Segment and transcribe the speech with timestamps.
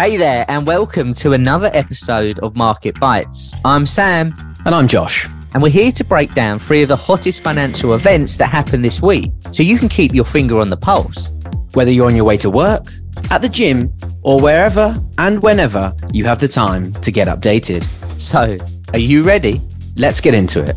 [0.00, 3.54] Hey there, and welcome to another episode of Market Bites.
[3.64, 4.32] I'm Sam,
[4.64, 5.26] And I'm Josh.
[5.54, 9.02] and we're here to break down three of the hottest financial events that happened this
[9.02, 11.32] week so you can keep your finger on the pulse.
[11.74, 12.86] Whether you're on your way to work,
[13.30, 13.92] at the gym,
[14.22, 17.82] or wherever and whenever you have the time to get updated,
[18.20, 18.56] So,
[18.92, 19.60] are you ready?
[19.96, 20.76] let's get into it.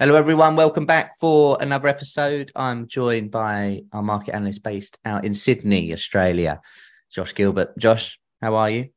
[0.00, 0.56] Hello, everyone.
[0.56, 2.50] Welcome back for another episode.
[2.56, 6.60] I'm joined by our market analyst based out in Sydney, Australia,
[7.12, 7.76] Josh Gilbert.
[7.76, 8.88] Josh, how are you?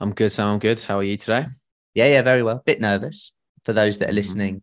[0.00, 0.48] I'm good, Sam.
[0.48, 0.82] I'm good.
[0.82, 1.44] How are you today?
[1.92, 2.62] Yeah, yeah, very well.
[2.64, 3.32] Bit nervous
[3.66, 4.14] for those that are Mhm.
[4.14, 4.62] listening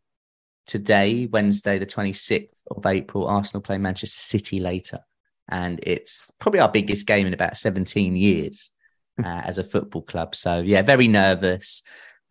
[0.66, 3.28] today, Wednesday, the 26th of April.
[3.28, 5.02] Arsenal play Manchester City later,
[5.48, 8.72] and it's probably our biggest game in about 17 years
[9.23, 10.34] uh, as a football club.
[10.34, 11.84] So, yeah, very nervous.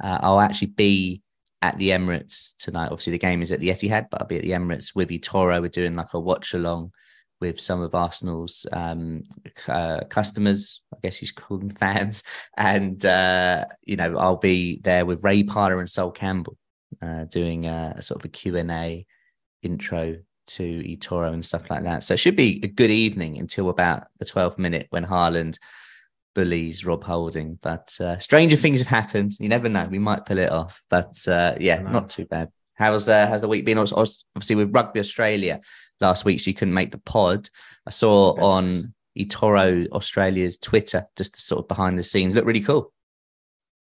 [0.03, 1.23] Uh, I'll actually be
[1.62, 2.86] at the Emirates tonight.
[2.91, 5.61] Obviously, the game is at the Etihad, but I'll be at the Emirates with eToro.
[5.61, 6.92] We're doing like a watch along
[7.41, 9.22] with some of Arsenal's um,
[9.67, 12.22] uh, customers, I guess you should call them fans.
[12.56, 16.56] And, uh, you know, I'll be there with Ray Parlour and Sol Campbell
[17.00, 19.06] uh, doing a, a sort of a Q&A
[19.62, 22.02] intro to eToro and stuff like that.
[22.02, 25.58] So it should be a good evening until about the 12th minute when Haaland
[26.34, 27.59] bullies Rob Holding.
[27.61, 29.33] But uh, stranger things have happened.
[29.41, 29.86] You never know.
[29.91, 30.83] We might pull it off.
[30.91, 32.50] But uh, yeah, not too bad.
[32.75, 33.78] How's uh, how's the week been?
[33.78, 35.61] Obviously- with Rugby Australia
[36.01, 37.48] last week, so you couldn't make the pod.
[37.86, 38.42] I saw Good.
[38.42, 42.34] on eToro Australia's Twitter just sort of behind the scenes.
[42.34, 42.92] Look really cool.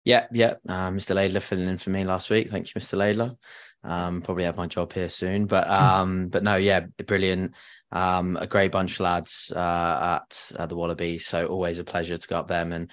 [0.06, 0.56] Yeah, yeah.
[0.68, 1.16] Uh, Mr.
[1.16, 2.50] Laidler filling in for me last week.
[2.50, 2.98] Thank you, Mr.
[2.98, 3.38] Laidler.
[3.84, 7.54] Um, probably have my job here soon, but um, but no, yeah, brilliant.
[7.92, 11.26] Um, a great bunch of lads uh, at, at the Wallabies.
[11.26, 12.92] So always a pleasure to go up them and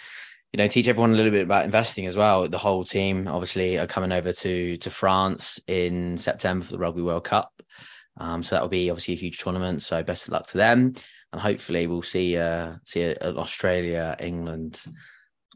[0.52, 2.48] you know teach everyone a little bit about investing as well.
[2.48, 7.02] The whole team obviously are coming over to to France in September for the Rugby
[7.02, 7.52] World Cup.
[8.18, 9.82] Um, so that will be obviously a huge tournament.
[9.82, 10.94] So best of luck to them,
[11.32, 14.82] and hopefully we'll see uh see an Australia England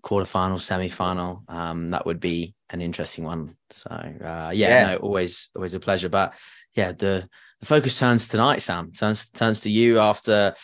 [0.03, 1.45] quarterfinal, semi-final.
[1.49, 3.57] Um, that would be an interesting one.
[3.71, 4.87] So uh, yeah, Yeah.
[4.87, 6.09] no, always always a pleasure.
[6.09, 6.35] But
[6.75, 7.29] yeah, the
[7.61, 8.93] the focus turns tonight, Sam.
[8.93, 10.55] Turns turns to you after a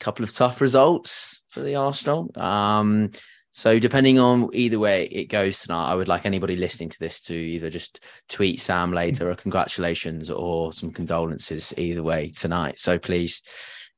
[0.00, 2.30] couple of tough results for the Arsenal.
[2.36, 3.10] Um,
[3.52, 7.20] so depending on either way it goes tonight, I would like anybody listening to this
[7.22, 12.78] to either just tweet Sam later or congratulations or some condolences either way tonight.
[12.78, 13.42] So please,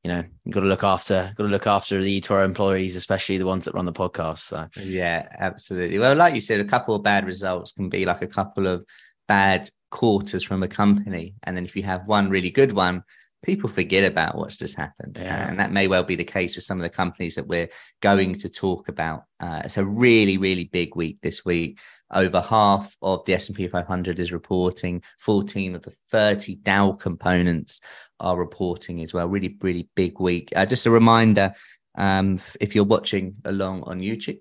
[0.03, 3.37] you know, you got to look after got to look after the eToro employees, especially
[3.37, 4.39] the ones that run the podcast.
[4.39, 5.97] So Yeah, absolutely.
[5.97, 8.85] Well, like you said, a couple of bad results can be like a couple of
[9.27, 11.35] bad quarters from a company.
[11.43, 13.03] And then if you have one really good one,
[13.43, 15.19] people forget about what's just happened.
[15.21, 15.47] Yeah.
[15.47, 17.69] And that may well be the case with some of the companies that we're
[18.01, 19.23] going to talk about.
[19.39, 21.79] Uh, it's a really, really big week this week.
[22.11, 25.03] Over half of the S&P 500 is reporting.
[25.19, 27.81] 14 of the 30 Dow components
[28.19, 29.27] are reporting as well.
[29.27, 30.51] Really, really big week.
[30.55, 31.53] Uh, just a reminder,
[31.95, 34.39] um, if you're watching along on YouTube,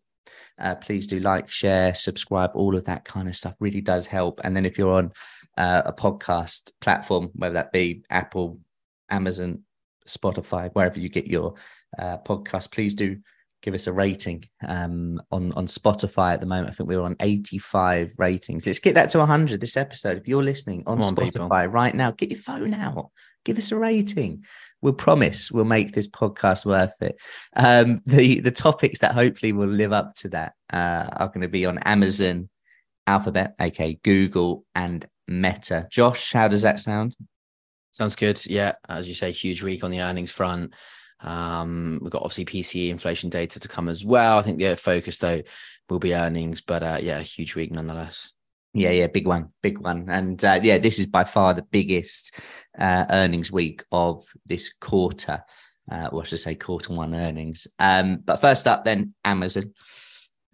[0.59, 4.41] uh, please do like, share, subscribe, all of that kind of stuff really does help.
[4.45, 5.13] And then if you're on
[5.59, 8.61] uh, a podcast platform, whether that be Apple,
[9.13, 9.63] Amazon,
[10.09, 11.55] Spotify, wherever you get your
[11.99, 13.19] uh, podcast, please do
[13.63, 16.71] give us a rating um, on on Spotify at the moment.
[16.71, 18.67] I think we're on 85 ratings.
[18.67, 20.19] Let's get that to 100 this episode.
[20.19, 21.49] If you're listening on on, Spotify people.
[21.49, 23.11] right now, get your phone out.
[23.45, 24.45] Give us a rating.
[24.83, 27.21] We'll promise we'll make this podcast worth it.
[27.57, 31.49] Um, the the topics that hopefully will live up to that uh, are going to
[31.49, 32.49] be on Amazon,
[33.07, 35.87] Alphabet, aka Google, and Meta.
[35.91, 37.15] Josh, how does that sound?
[37.93, 38.45] Sounds good.
[38.47, 40.73] Yeah, as you say, huge week on the earnings front.
[41.21, 44.39] Um, we've got obviously PCE inflation data to come as well.
[44.39, 45.43] I think the focus though
[45.91, 48.33] will be earnings, but uh, yeah, huge week nonetheless.
[48.73, 50.09] Yeah, yeah, big one, big one.
[50.09, 52.35] And uh, yeah, this is by far the biggest
[52.79, 55.45] uh, earnings week of this quarter.
[55.91, 57.67] Uh, or I should say quarter one earnings.
[57.79, 59.75] Um, but first up, then Amazon,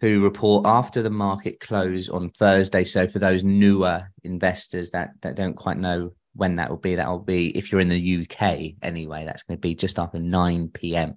[0.01, 2.83] who report after the market close on Thursday.
[2.83, 7.07] So for those newer investors that that don't quite know when that will be, that
[7.07, 9.25] will be if you're in the UK anyway.
[9.25, 11.15] That's going to be just after nine p.m.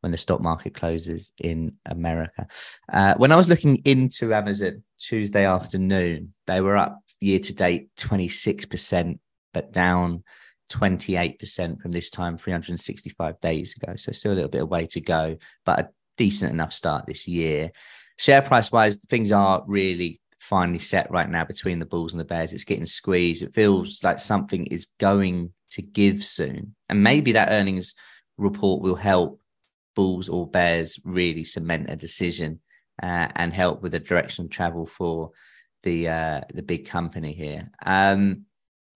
[0.00, 2.46] when the stock market closes in America.
[2.92, 7.88] Uh, when I was looking into Amazon Tuesday afternoon, they were up year to date
[7.96, 9.18] 26%,
[9.52, 10.22] but down
[10.70, 13.94] 28% from this time 365 days ago.
[13.96, 17.28] So still a little bit of way to go, but a decent enough start this
[17.28, 17.70] year.
[18.18, 22.24] Share price wise, things are really finally set right now between the Bulls and the
[22.24, 22.52] Bears.
[22.52, 23.42] It's getting squeezed.
[23.42, 26.74] It feels like something is going to give soon.
[26.88, 27.94] And maybe that earnings
[28.38, 29.40] report will help
[29.94, 32.60] Bulls or Bears really cement a decision
[33.02, 35.32] uh, and help with the direction of travel for
[35.82, 37.70] the uh, the big company here.
[37.84, 38.46] Um,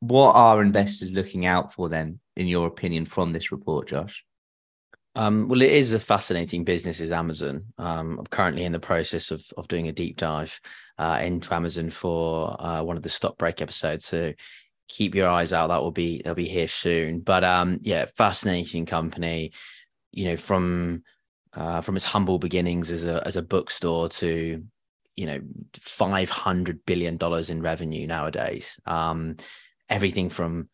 [0.01, 4.25] what are investors looking out for then, in your opinion, from this report, Josh?
[5.17, 7.65] Um, well, it is a fascinating business, is Amazon.
[7.79, 10.61] Um, I'm currently in the process of of doing a deep dive
[10.99, 14.05] uh, into Amazon for uh, one of the stock break episodes.
[14.05, 14.33] So
[14.89, 15.69] keep your eyes out.
[15.69, 17.21] That will be they'll be here soon.
[17.21, 19.53] But um, yeah, fascinating company.
[20.13, 21.03] You know, from
[21.55, 24.65] uh, from its humble beginnings as a as a bookstore to
[25.17, 25.41] you know
[25.75, 29.37] 500 billion dollars in revenue nowadays um,
[29.89, 30.69] everything from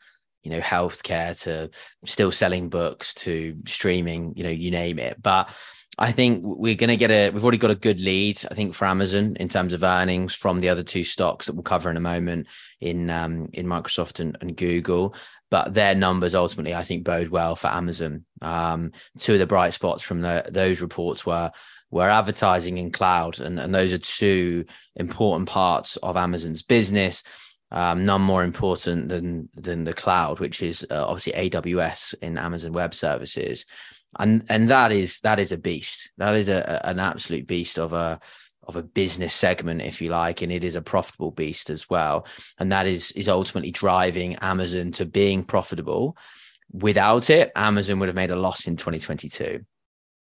[0.47, 1.69] you know healthcare to
[2.05, 5.53] still selling books to streaming you know you name it but
[5.99, 7.31] I think we're going to get a.
[7.31, 10.61] We've already got a good lead, I think, for Amazon in terms of earnings from
[10.61, 12.49] the other two stocks that we'll cover in a moment
[12.83, 15.15] in um, in Microsoft and, and Google.
[15.51, 18.27] But their numbers ultimately, I think, bode well for Amazon.
[18.43, 21.51] Um, two of the bright spots from the, those reports were
[21.91, 24.67] were advertising in cloud, and, and those are two
[24.97, 27.23] important parts of Amazon's business.
[27.73, 32.73] Um, none more important than than the cloud, which is uh, obviously AWS in Amazon
[32.73, 33.67] Web Services
[34.19, 36.11] and and that is that is a beast.
[36.19, 38.21] That is a, an absolute beast of a
[38.63, 42.27] of a business segment, if you like, and it is a profitable beast as well.
[42.59, 46.17] And that is is ultimately driving Amazon to being profitable.
[46.73, 49.65] Without it, Amazon would have made a loss in 2022.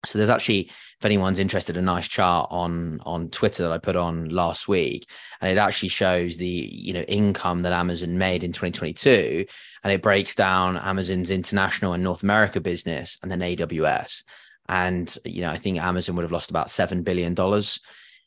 [0.05, 3.97] So there's actually, if anyone's interested, a nice chart on on Twitter that I put
[3.97, 5.09] on last week,
[5.41, 9.45] and it actually shows the you know income that Amazon made in 2022,
[9.85, 14.25] and it breaks down Amazon's international and North America business, and then AWS.
[14.69, 17.81] And you know, I think Amazon would have lost about seven billion dollars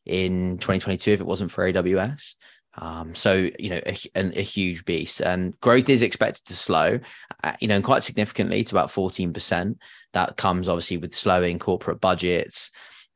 [0.05, 2.35] in 2022 if it wasn't for AWS.
[2.75, 6.99] Um, so you know, a, a, huge beast, and growth is expected to slow,
[7.43, 9.77] uh, you know, and quite significantly to about fourteen percent.
[10.13, 12.71] That comes obviously with slowing corporate budgets,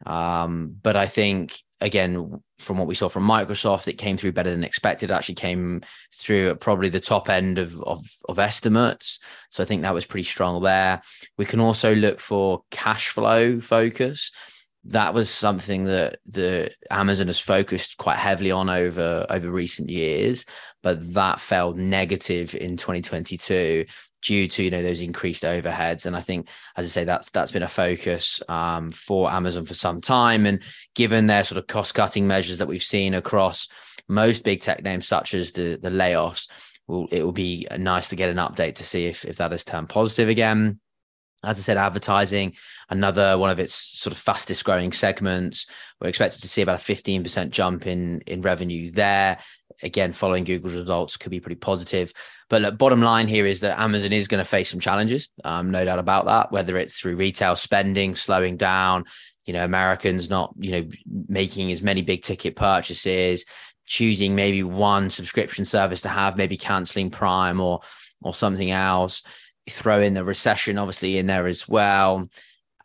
[0.06, 4.50] um, but I think again, from what we saw from Microsoft, it came through better
[4.50, 5.10] than expected.
[5.10, 5.82] It actually came
[6.14, 9.20] through at probably the top end of, of, of estimates.
[9.52, 11.02] So I think that was pretty strong there.
[11.38, 14.32] We can also look for cash flow focus
[14.88, 20.46] that was something that the Amazon has focused quite heavily on over over recent years,
[20.82, 23.86] but that fell negative in 2022
[24.22, 26.06] due to you know those increased overheads.
[26.06, 29.74] And I think, as I say, that's that's been a focus um, for Amazon for
[29.74, 30.46] some time.
[30.46, 30.62] And
[30.96, 33.68] given their sort of cost cutting measures that we've seen across
[34.08, 36.48] most big tech names, such as the the layoffs,
[37.12, 39.90] it will be nice to get an update to see if if that has turned
[39.90, 40.80] positive again
[41.48, 42.56] as I said, advertising,
[42.90, 45.66] another one of its sort of fastest growing segments.
[46.02, 49.40] We're expected to see about a 15% jump in, in revenue there.
[49.82, 52.12] Again, following Google's results could be pretty positive.
[52.50, 55.72] But look, bottom line here is that Amazon is going to face some challenges, um,
[55.72, 59.06] no doubt about that, whether it's through retail spending slowing down,
[59.46, 60.90] you know, Americans not, you know,
[61.30, 63.46] making as many big ticket purchases,
[63.86, 67.80] choosing maybe one subscription service to have, maybe canceling Prime or
[68.24, 69.24] or something else
[69.70, 72.28] throw in the recession obviously in there as well.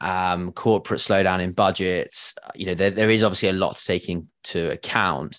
[0.00, 4.08] Um, corporate slowdown in budgets you know there, there is obviously a lot to take
[4.08, 5.38] into account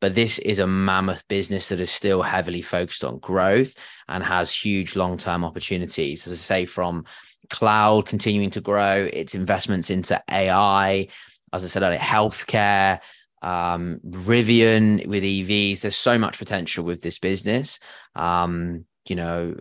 [0.00, 3.74] but this is a mammoth business that is still heavily focused on growth
[4.06, 6.24] and has huge long-term opportunities.
[6.26, 7.04] As i say from
[7.50, 11.08] cloud continuing to grow its investments into ai
[11.52, 13.00] as i said earlier healthcare
[13.42, 17.78] um, rivian with evs there's so much potential with this business.
[18.14, 19.56] Um, you know,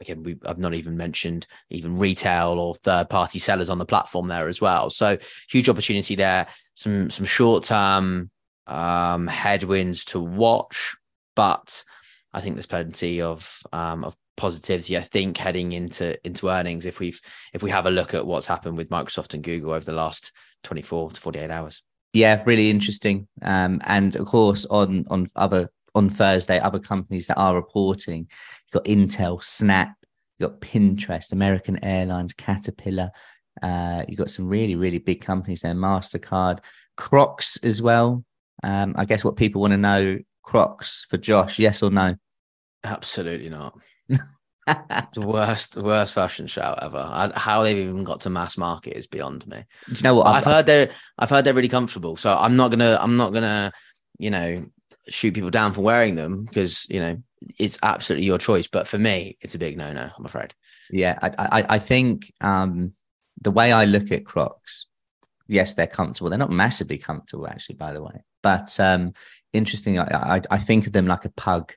[0.00, 4.28] again, we I've not even mentioned even retail or third party sellers on the platform
[4.28, 4.90] there as well.
[4.90, 6.46] So huge opportunity there.
[6.74, 8.30] Some some short term
[8.66, 10.96] um, headwinds to watch,
[11.36, 11.84] but
[12.32, 14.96] I think there's plenty of um, of positivity.
[14.96, 17.20] I think heading into into earnings if we've
[17.52, 20.32] if we have a look at what's happened with Microsoft and Google over the last
[20.64, 21.82] 24 to 48 hours.
[22.12, 23.28] Yeah, really interesting.
[23.42, 28.28] Um, and of course, on on other on Thursday, other companies that are reporting.
[28.28, 29.94] You've got Intel, Snap,
[30.38, 33.10] you've got Pinterest, American Airlines, Caterpillar.
[33.62, 36.60] Uh, you've got some really, really big companies there, MasterCard,
[36.96, 38.24] Crocs as well.
[38.62, 42.14] Um, I guess what people want to know Crocs for Josh, yes or no?
[42.84, 43.78] Absolutely not.
[44.66, 46.98] the worst, worst fashion show ever.
[46.98, 49.64] I, how they've even got to mass market is beyond me.
[49.88, 50.26] Do you know what?
[50.26, 52.16] I've, I've heard they're, I've heard they're really comfortable.
[52.16, 53.72] So I'm not gonna, I'm not gonna,
[54.18, 54.66] you know,
[55.10, 57.16] shoot people down for wearing them because you know
[57.58, 58.66] it's absolutely your choice.
[58.66, 60.08] But for me, it's a big no no.
[60.16, 60.54] I'm afraid.
[60.90, 62.94] Yeah, I I, I think um,
[63.40, 64.86] the way I look at Crocs,
[65.48, 66.30] yes, they're comfortable.
[66.30, 68.22] They're not massively comfortable, actually, by the way.
[68.42, 69.12] But um,
[69.52, 71.72] interesting, I, I, I think of them like a pug.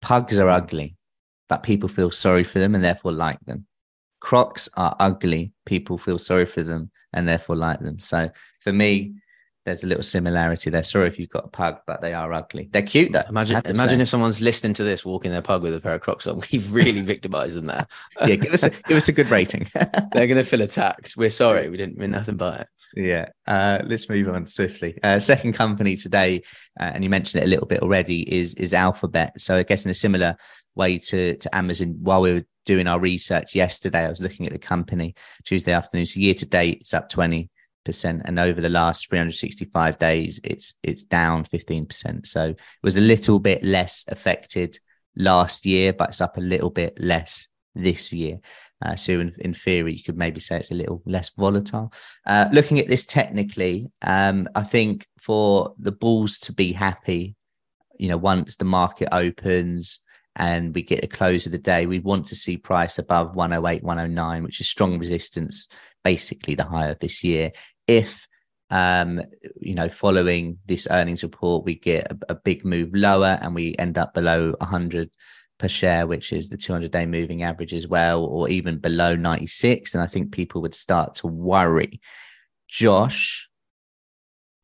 [0.00, 0.96] Pugs are ugly,
[1.48, 3.66] but people feel sorry for them and therefore like them.
[4.20, 5.52] Crocs are ugly.
[5.66, 7.98] People feel sorry for them and therefore like them.
[8.00, 9.14] So for me,
[9.64, 10.82] there's a little similarity there.
[10.82, 12.68] Sorry if you've got a pug, but they are ugly.
[12.72, 13.22] They're cute though.
[13.28, 16.26] Imagine, imagine if someone's listening to this walking their pug with a pair of Crocs
[16.26, 16.42] on.
[16.52, 17.86] We've really victimized them there.
[18.26, 19.66] yeah, give us a, give us a good rating.
[19.74, 21.14] They're going to feel attacked.
[21.16, 22.66] We're sorry, we didn't mean nothing by it.
[22.94, 23.28] Yeah.
[23.46, 24.98] Uh, let's move on swiftly.
[25.02, 26.42] Uh, second company today,
[26.80, 29.40] uh, and you mentioned it a little bit already, is is Alphabet.
[29.40, 30.36] So I guess in a similar
[30.74, 34.52] way to to Amazon, while we were doing our research yesterday, I was looking at
[34.52, 35.14] the company
[35.44, 36.06] Tuesday afternoon.
[36.06, 37.50] So year to date, it's up twenty
[37.84, 42.26] percent, and over the last 365 days, it's it's down 15 percent.
[42.26, 44.78] So it was a little bit less affected
[45.16, 48.40] last year, but it's up a little bit less this year.
[48.84, 51.92] Uh, so in, in theory, you could maybe say it's a little less volatile.
[52.26, 57.36] Uh, looking at this technically, um, I think for the bulls to be happy,
[57.98, 60.00] you know, once the market opens
[60.34, 63.84] and we get the close of the day, we want to see price above 108,
[63.84, 65.68] 109, which is strong resistance,
[66.02, 67.52] basically the high of this year.
[67.86, 68.26] If
[68.72, 69.20] um,
[69.60, 73.76] you know, following this earnings report, we get a, a big move lower and we
[73.78, 75.10] end up below 100
[75.58, 79.92] per share, which is the 200 day moving average as well, or even below 96.
[79.92, 82.00] And I think people would start to worry.
[82.66, 83.46] Josh,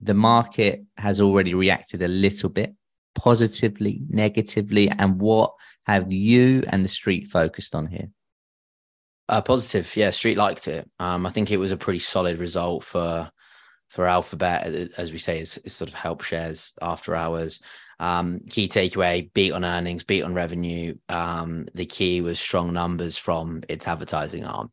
[0.01, 2.75] the market has already reacted a little bit
[3.15, 5.53] positively, negatively, and what
[5.85, 8.09] have you and the street focused on here?
[9.29, 10.11] Uh, positive, yeah.
[10.11, 10.89] Street liked it.
[10.99, 13.31] Um, I think it was a pretty solid result for
[13.89, 14.67] for Alphabet,
[14.99, 17.61] as we say, is, is sort of help shares after hours.
[18.01, 20.95] Um, key takeaway: beat on earnings, beat on revenue.
[21.09, 24.71] Um, the key was strong numbers from its advertising arm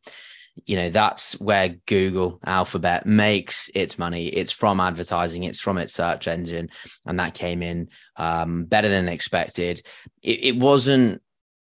[0.64, 5.92] you know that's where google alphabet makes its money it's from advertising it's from its
[5.92, 6.70] search engine
[7.04, 9.82] and that came in um, better than expected
[10.22, 11.20] it, it, wasn't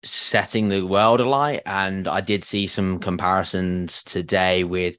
[0.03, 4.97] setting the world alight and i did see some comparisons today with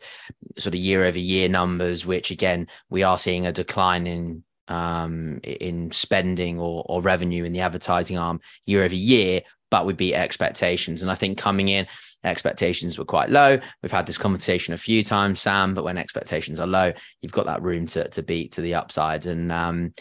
[0.59, 5.41] sort of year over year numbers which again we are seeing a decline in um,
[5.43, 9.41] in spending or, or revenue in the advertising arm year over year
[9.71, 11.87] but we beat expectations and i think coming in
[12.25, 13.59] expectations were quite low.
[13.83, 16.93] We've had this conversation a few times, Sam, but when expectations are low,
[17.23, 19.27] you've got that room to, to beat to the upside.
[19.27, 19.95] And um,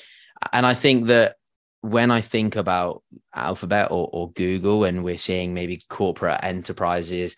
[0.54, 1.36] and I think that
[1.82, 7.36] when I think about Alphabet or, or Google, and we're seeing maybe corporate enterprises,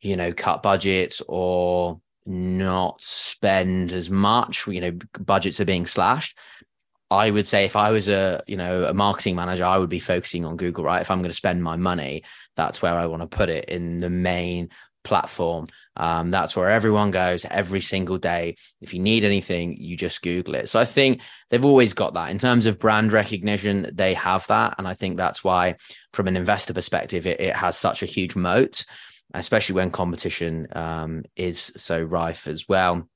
[0.00, 6.36] you know, cut budgets or not spend as much, you know, budgets are being slashed.
[7.10, 10.00] I would say if I was a you know a marketing manager, I would be
[10.00, 11.00] focusing on Google, right?
[11.00, 12.24] If I'm going to spend my money,
[12.56, 14.70] that's where I want to put it in the main
[15.06, 15.68] platform.
[15.96, 18.56] Um, that's where everyone goes every single day.
[18.80, 20.68] If you need anything, you just Google it.
[20.68, 23.90] So I think they've always got that in terms of brand recognition.
[23.94, 25.76] They have that, and I think that's why,
[26.12, 28.84] from an investor perspective, it, it has such a huge moat,
[29.32, 33.08] especially when competition um, is so rife as well.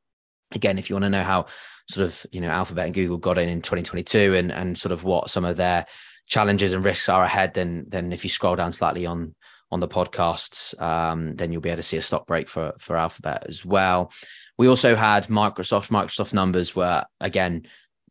[0.53, 1.47] Again, if you want to know how
[1.91, 5.05] sort of you know Alphabet and Google got in in 2022 and and sort of
[5.05, 5.87] what some of their
[6.27, 9.35] challenges and risks are ahead, then then if you scroll down slightly on
[9.71, 12.97] on the podcasts, um, then you'll be able to see a stock break for for
[12.97, 14.13] Alphabet as well.
[14.59, 15.91] We also had Microsoft.
[15.91, 17.67] Microsoft numbers were again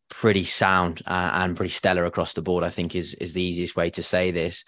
[0.09, 2.63] pretty sound uh, and pretty stellar across the board.
[2.63, 4.65] I think is is the easiest way to say this.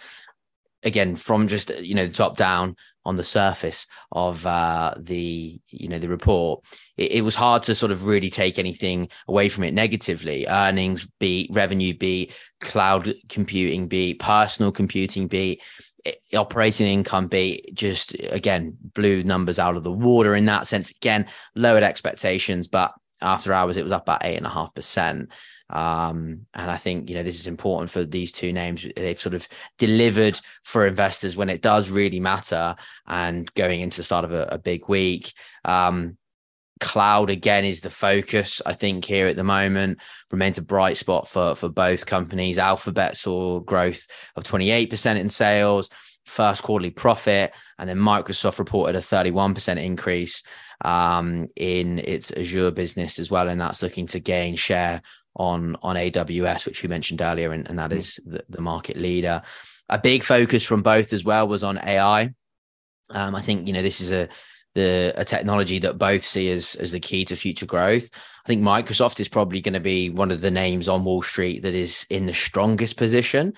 [0.84, 5.88] Again, from just you know the top down, on the surface of uh, the you
[5.88, 6.64] know the report,
[6.98, 10.46] it, it, was hard to sort of really take anything away from it negatively.
[10.48, 15.62] Earnings beat, revenue beat, cloud computing beat, personal computing beat,
[16.34, 17.74] operating income beat.
[17.74, 20.92] Just again blew numbers out of the water in that sense.
[20.92, 25.32] Again, lowered expectations, but after hours it was up at eight and a half percent.
[25.70, 28.86] Um, and I think, you know, this is important for these two names.
[28.96, 32.76] They've sort of delivered for investors when it does really matter
[33.08, 35.32] and going into the start of a, a big week.
[35.64, 36.18] Um,
[36.82, 40.00] cloud again is the focus, I think, here at the moment.
[40.32, 42.58] Remains a bright spot for, for both companies.
[42.58, 45.90] Alphabet saw growth of 28% in sales,
[46.26, 50.44] first quarterly profit, and then Microsoft reported a 31% increase
[50.84, 53.48] um, in its Azure business as well.
[53.48, 55.02] And that's looking to gain share
[55.36, 58.20] on on AWS, which we mentioned earlier, and, and that mm.
[58.26, 59.42] the, the, market leader.
[59.88, 62.34] A big focus from both as well was on AI.
[63.10, 64.28] Um, I think you know this is a
[64.74, 68.10] the a technology that both see as as the key to future growth.
[68.44, 71.62] I think Microsoft is probably going to be one of the names on Wall Street
[71.64, 73.54] that is in the strongest position,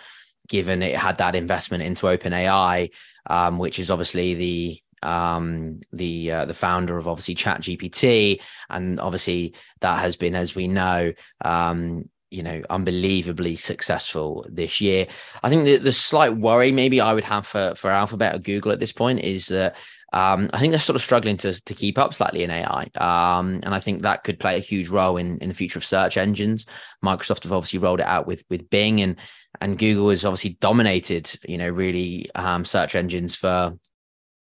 [0.48, 2.90] given it had that investment into OpenAI,
[3.28, 9.00] um, which is obviously the um, the uh, the founder of obviously Chat GPT, and
[9.00, 15.06] obviously that has been, as we know, um, you know, unbelievably successful this year.
[15.44, 18.72] I think the, the slight worry maybe I would have for for Alphabet or Google
[18.72, 19.76] at this point is that
[20.14, 23.60] um, I think they're sort of struggling to to keep up slightly in AI, um,
[23.64, 26.18] and I think that could play a huge role in in the future of search
[26.18, 26.66] engines.
[27.04, 29.18] Microsoft have obviously rolled it out with with Bing, and
[29.60, 33.74] and Google has obviously dominated, you know, really um, search engines for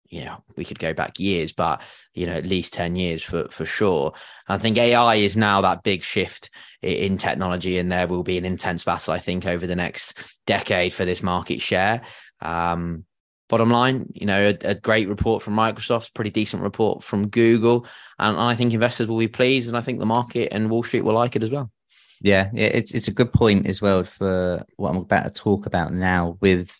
[0.09, 1.81] you know we could go back years but
[2.13, 4.13] you know at least 10 years for for sure.
[4.47, 6.51] I think ai is now that big shift
[6.83, 10.15] in technology and there will be an intense battle i think over the next
[10.45, 12.01] decade for this market share.
[12.41, 13.05] Um,
[13.53, 17.85] bottom line you know a, a, great report from microsoft pretty decent report from google
[18.19, 21.01] and i think investors will be pleased and i think the market and wall street
[21.01, 21.71] will like it as well
[22.21, 25.93] yeah it's it's a good point as well for what i'm about to talk about
[25.93, 26.75] now with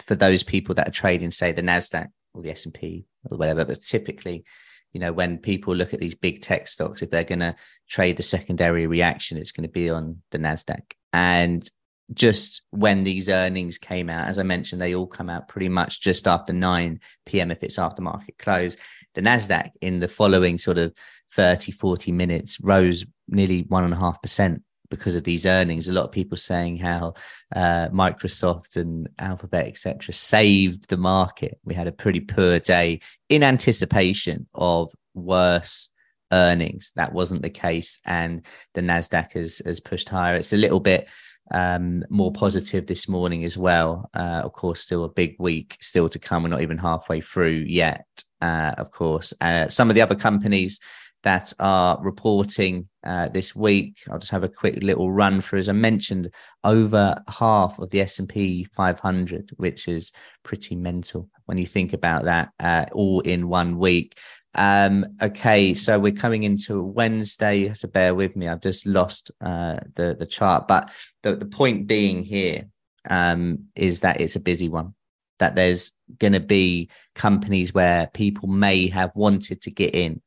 [0.00, 3.64] for those people that are trading say the nasdaq or the S&P or whatever.
[3.64, 4.44] But typically,
[4.92, 7.54] you know, when people look at these big tech stocks, if they're going to
[7.88, 10.82] trade the secondary reaction, it's going to be on the NASDAQ.
[11.12, 11.68] And
[12.14, 16.00] just when these earnings came out, as I mentioned, they all come out pretty much
[16.00, 17.50] just after 9 p.m.
[17.50, 18.76] if it's after market close.
[19.14, 20.94] The NASDAQ in the following sort of
[21.32, 25.88] 30, 40 minutes rose nearly 1.5% because of these earnings.
[25.88, 27.14] A lot of people saying how
[27.54, 31.58] uh, Microsoft and Alphabet, etc., saved the market.
[31.64, 35.90] We had a pretty poor day in anticipation of worse
[36.32, 36.92] earnings.
[36.96, 40.36] That wasn't the case, and the Nasdaq has has pushed higher.
[40.36, 41.08] It's a little bit
[41.50, 44.10] um, more positive this morning as well.
[44.14, 46.42] Uh, of course, still a big week still to come.
[46.42, 48.06] We're not even halfway through yet.
[48.40, 50.78] Uh, of course, uh, some of the other companies
[51.24, 53.98] that are reporting uh, this week.
[54.10, 55.58] I'll just have a quick little run through.
[55.58, 60.12] As I mentioned, over half of the S and P 500, which is
[60.44, 64.18] pretty mental when you think about that, uh, all in one week.
[64.58, 67.60] Um, okay, so we're coming into Wednesday.
[67.60, 68.48] You have to bear with me.
[68.48, 72.66] I've just lost uh, the the chart, but the the point being here
[73.08, 74.94] um, is that it's a busy one.
[75.38, 80.20] That there's going to be companies where people may have wanted to get in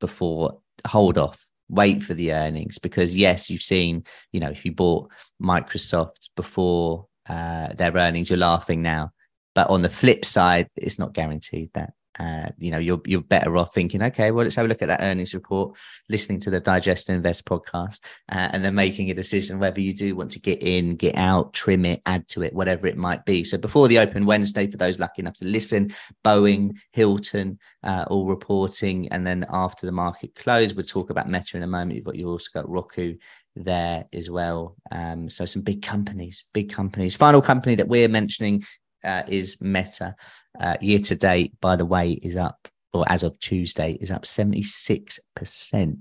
[0.00, 4.72] before hold off wait for the earnings because yes you've seen you know if you
[4.72, 5.10] bought
[5.42, 9.10] microsoft before uh, their earnings you're laughing now
[9.54, 13.56] but on the flip side it's not guaranteed that uh, you know, you're you're better
[13.56, 15.76] off thinking, okay, well, let's have a look at that earnings report,
[16.08, 18.00] listening to the Digest and Invest podcast,
[18.30, 21.52] uh, and then making a decision whether you do want to get in, get out,
[21.52, 23.44] trim it, add to it, whatever it might be.
[23.44, 25.90] So before the open Wednesday, for those lucky enough to listen,
[26.24, 31.56] Boeing, Hilton, uh, all reporting, and then after the market close, we'll talk about Meta
[31.56, 31.96] in a moment.
[31.96, 33.16] You've got you also got Roku
[33.54, 34.76] there as well.
[34.92, 37.14] Um, so some big companies, big companies.
[37.14, 38.64] Final company that we're mentioning
[39.02, 40.14] uh, is Meta.
[40.60, 44.22] Uh, year to date, by the way, is up, or as of Tuesday, is up
[44.22, 45.96] 76%.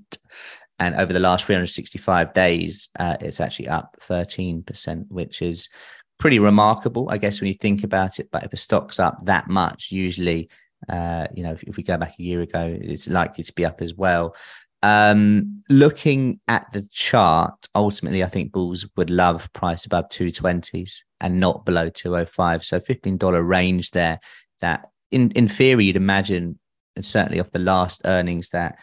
[0.78, 5.70] And over the last 365 days, uh, it's actually up 13%, which is
[6.18, 8.30] pretty remarkable, I guess, when you think about it.
[8.32, 10.50] But if a stock's up that much, usually,
[10.90, 13.66] uh, you know, if, if we go back a year ago, it's likely to be
[13.66, 14.36] up as well.
[14.84, 21.40] Um, looking at the chart, ultimately, I think bulls would love price above 220s and
[21.40, 22.66] not below 205.
[22.66, 24.20] So $15 range there
[24.62, 26.60] that in, in theory, you'd imagine,
[26.96, 28.78] and certainly off the last earnings that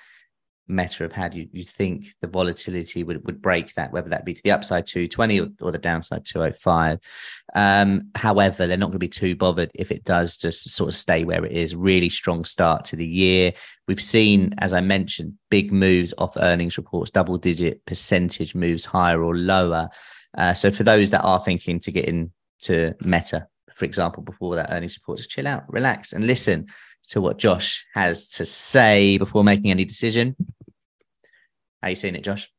[0.68, 4.32] Meta have had, you, you'd think the volatility would, would break that, whether that be
[4.34, 6.98] to the upside 220 or, or the downside 205.
[7.54, 10.94] Um, however, they're not going to be too bothered if it does just sort of
[10.94, 11.74] stay where it is.
[11.74, 13.52] Really strong start to the year.
[13.88, 19.22] We've seen, as I mentioned, big moves off earnings reports, double digit percentage moves higher
[19.22, 19.90] or lower.
[20.36, 24.70] Uh, so for those that are thinking to get into Meta, for example, before that
[24.70, 26.66] earnings report, just chill out, relax, and listen
[27.10, 30.36] to what Josh has to say before making any decision.
[31.82, 32.50] How you seeing it, Josh?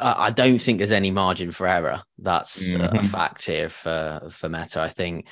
[0.00, 2.02] I don't think there's any margin for error.
[2.18, 2.96] That's mm-hmm.
[2.96, 4.80] a fact here for for Meta.
[4.80, 5.26] I think,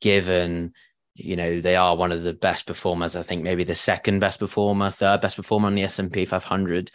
[0.00, 0.74] given
[1.14, 3.16] you know they are one of the best performers.
[3.16, 6.24] I think maybe the second best performer, third best performer on the S and P
[6.24, 6.90] 500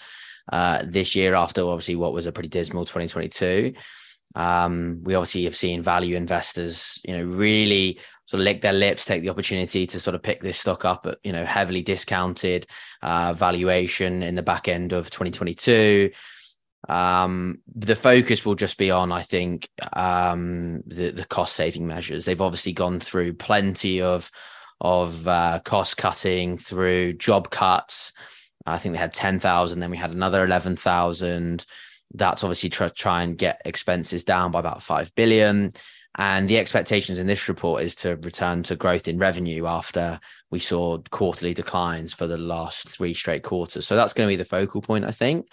[0.52, 1.36] uh, this year.
[1.36, 3.74] After obviously what was a pretty dismal 2022.
[4.34, 9.06] Um, we obviously have seen value investors, you know, really sort of lick their lips,
[9.06, 12.66] take the opportunity to sort of pick this stock up at, you know, heavily discounted
[13.02, 16.12] uh, valuation in the back end of 2022.
[16.90, 22.26] Um, the focus will just be on, I think, um, the, the cost saving measures.
[22.26, 24.32] They've obviously gone through plenty of
[24.82, 28.12] of uh, cost cutting through job cuts.
[28.66, 31.66] I think they had 10,000, then we had another 11,000.
[32.14, 35.72] That's obviously try, try and get expenses down by about 5 billion.
[36.18, 40.60] And the expectations in this report is to return to growth in revenue after we
[40.60, 43.86] saw quarterly declines for the last three straight quarters.
[43.86, 45.48] So that's going to be the focal point, I think.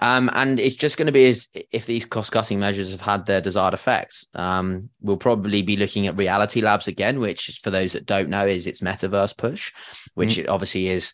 [0.00, 3.26] Um, and it's just going to be as if these cost cutting measures have had
[3.26, 4.26] their desired effects.
[4.34, 8.46] Um, we'll probably be looking at Reality Labs again, which, for those that don't know,
[8.46, 9.70] is its metaverse push,
[10.14, 10.48] which mm.
[10.48, 11.12] obviously is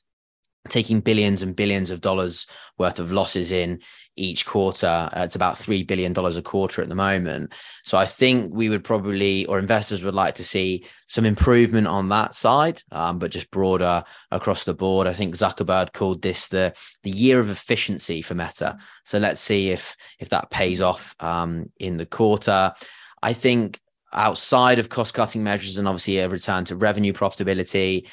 [0.69, 2.47] taking billions and billions of dollars
[2.79, 3.81] worth of losses in
[4.19, 5.09] each quarter.
[5.13, 7.53] Uh, it's about $3 billion a quarter at the moment.
[7.85, 12.09] So I think we would probably, or investors would like to see some improvement on
[12.09, 15.07] that side, um, but just broader across the board.
[15.07, 18.79] I think Zuckerberg called this the, the year of efficiency for Meta.
[19.05, 22.73] So let's see if, if that pays off um, in the quarter.
[23.23, 23.81] I think
[24.13, 28.09] outside of cost cutting measures and obviously a return to revenue profitability,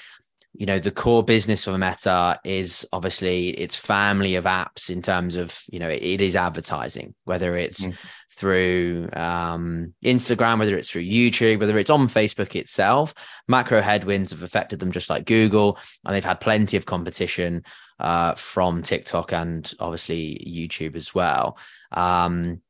[0.58, 5.36] you know the core business of meta is obviously its family of apps in terms
[5.36, 7.96] of you know it, it is advertising whether it's mm.
[8.32, 13.14] through um, instagram whether it's through youtube whether it's on facebook itself
[13.48, 17.64] macro headwinds have affected them just like google and they've had plenty of competition
[18.00, 21.58] uh, from tiktok and obviously youtube as well
[21.92, 22.62] um,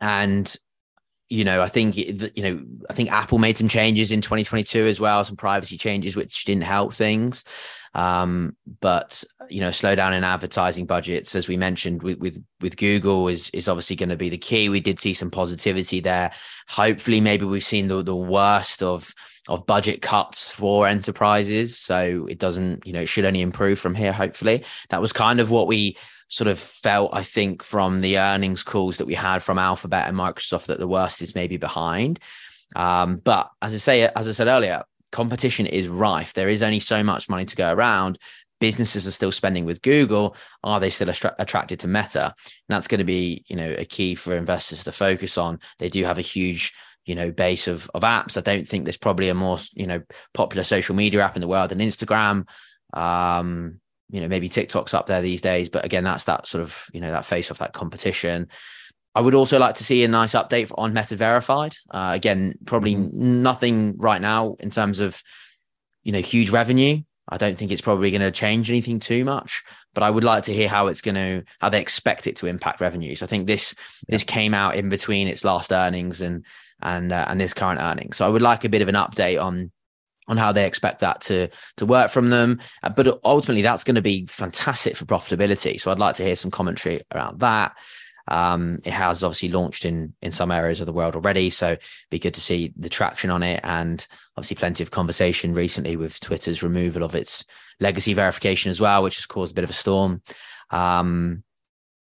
[0.00, 0.56] and
[1.28, 4.98] you know, I think you know, I think Apple made some changes in 2022 as
[4.98, 7.44] well, some privacy changes which didn't help things.
[7.94, 13.28] Um, but you know, slowdown in advertising budgets, as we mentioned with with, with Google,
[13.28, 14.68] is is obviously going to be the key.
[14.68, 16.32] We did see some positivity there.
[16.68, 19.12] Hopefully, maybe we've seen the the worst of
[19.48, 23.94] of budget cuts for enterprises, so it doesn't, you know, it should only improve from
[23.94, 24.12] here.
[24.12, 25.96] Hopefully, that was kind of what we
[26.28, 30.16] sort of felt, I think, from the earnings calls that we had from Alphabet and
[30.16, 32.20] Microsoft that the worst is maybe behind.
[32.76, 36.34] Um, but as I say, as I said earlier, competition is rife.
[36.34, 38.18] There is only so much money to go around.
[38.60, 40.36] Businesses are still spending with Google.
[40.62, 42.24] Are they still attra- attracted to Meta?
[42.24, 45.60] And that's going to be, you know, a key for investors to focus on.
[45.78, 46.72] They do have a huge
[47.06, 48.36] you know base of of apps.
[48.36, 50.02] I don't think there's probably a more you know
[50.34, 52.46] popular social media app in the world than Instagram.
[52.92, 53.80] Um,
[54.10, 57.00] you know maybe TikTok's up there these days, but again, that's that sort of you
[57.00, 58.48] know that face off that competition.
[59.14, 61.74] I would also like to see a nice update on Meta Verified.
[61.90, 63.42] Uh, again, probably mm-hmm.
[63.42, 65.22] nothing right now in terms of
[66.02, 67.02] you know huge revenue.
[67.30, 70.44] I don't think it's probably going to change anything too much, but I would like
[70.44, 73.22] to hear how it's going to how they expect it to impact revenues.
[73.22, 73.74] I think this
[74.08, 74.14] yeah.
[74.14, 76.44] this came out in between its last earnings and
[76.80, 79.42] and uh, and this current earnings, so I would like a bit of an update
[79.42, 79.70] on
[80.28, 82.60] on how they expect that to to work from them.
[82.82, 85.80] Uh, but ultimately, that's going to be fantastic for profitability.
[85.80, 87.76] So I'd like to hear some commentary around that.
[88.30, 91.76] Um, it has obviously launched in in some areas of the world already, so
[92.10, 96.20] be good to see the traction on it, and obviously plenty of conversation recently with
[96.20, 97.44] Twitter's removal of its
[97.80, 100.20] legacy verification as well, which has caused a bit of a storm.
[100.70, 101.42] Um,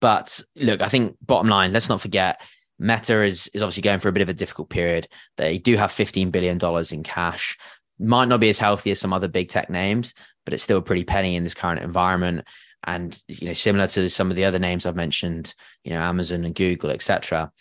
[0.00, 2.40] but look, I think bottom line, let's not forget
[2.78, 5.08] Meta is is obviously going for a bit of a difficult period.
[5.36, 7.58] They do have fifteen billion dollars in cash
[8.02, 10.82] might not be as healthy as some other big tech names, but it's still a
[10.82, 12.46] pretty penny in this current environment.
[12.84, 16.44] And you know, similar to some of the other names I've mentioned, you know, Amazon
[16.44, 17.52] and Google, etc.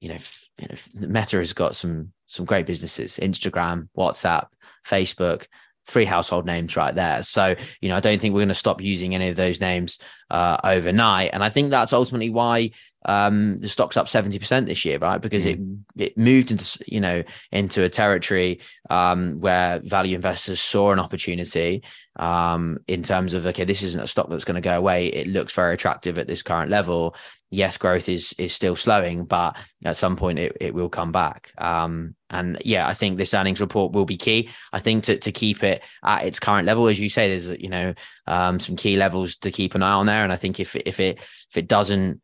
[0.00, 0.18] You know,
[0.58, 4.46] you know, Meta has got some some great businesses: Instagram, WhatsApp,
[4.86, 5.46] Facebook
[5.86, 7.22] three household names right there.
[7.22, 9.98] So, you know, I don't think we're going to stop using any of those names
[10.30, 11.30] uh, overnight.
[11.32, 12.70] And I think that's ultimately why
[13.06, 15.20] um, the stock's up 70% this year, right?
[15.20, 15.82] Because mm.
[15.96, 21.00] it it moved into, you know, into a territory um, where value investors saw an
[21.00, 21.82] opportunity
[22.16, 25.06] um, in terms of, okay, this isn't a stock that's going to go away.
[25.06, 27.14] It looks very attractive at this current level
[27.50, 31.52] yes, growth is is still slowing, but at some point it, it will come back.
[31.58, 34.50] Um, and yeah, I think this earnings report will be key.
[34.72, 37.68] I think to, to keep it at its current level, as you say, there's you
[37.68, 37.94] know
[38.26, 40.22] um, some key levels to keep an eye on there.
[40.22, 42.20] And I think if if it if it doesn't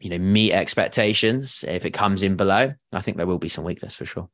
[0.00, 3.64] you know meet expectations, if it comes in below, I think there will be some
[3.64, 4.28] weakness for sure.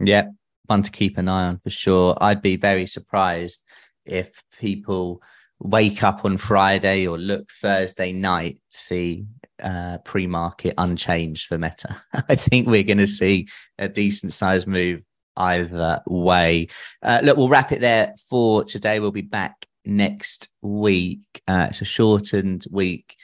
[0.00, 0.28] Yeah,
[0.66, 2.16] one to keep an eye on for sure.
[2.20, 3.64] I'd be very surprised
[4.06, 5.22] if people
[5.58, 9.26] wake up on Friday or look Thursday night, see
[9.62, 12.00] uh, pre-market unchanged for Meta.
[12.28, 15.02] I think we're going to see a decent size move
[15.36, 16.68] either way.
[17.02, 19.00] Uh, look, we'll wrap it there for today.
[19.00, 21.20] We'll be back next week.
[21.46, 23.16] Uh, it's a shortened week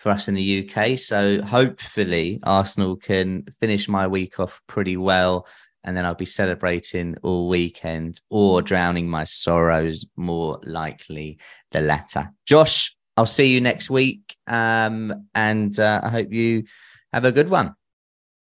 [0.00, 5.46] for us in the UK, so hopefully Arsenal can finish my week off pretty well.
[5.84, 11.38] And then I'll be celebrating all weekend or drowning my sorrows, more likely
[11.70, 12.30] the latter.
[12.46, 14.34] Josh, I'll see you next week.
[14.46, 16.64] Um, and uh, I hope you
[17.12, 17.74] have a good one.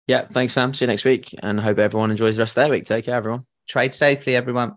[0.06, 0.72] Yeah, thanks, Sam.
[0.72, 2.84] See you next week and hope everyone enjoys the rest of their week.
[2.84, 3.46] Take care, everyone.
[3.68, 4.74] Trade safely, everyone.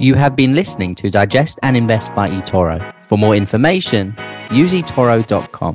[0.00, 2.94] You have been listening to Digest and Invest by eToro.
[3.06, 4.14] For more information,
[4.48, 5.74] use eToro.com.